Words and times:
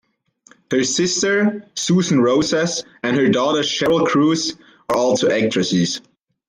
Her 0.71 0.83
sister, 0.83 1.63
Susan 1.75 2.21
Roces, 2.21 2.83
and 3.03 3.15
her 3.15 3.29
daughter, 3.29 3.59
Sheryl 3.59 4.03
Cruz, 4.07 4.55
are 4.89 4.95
also 4.97 5.29
actresses. 5.29 6.01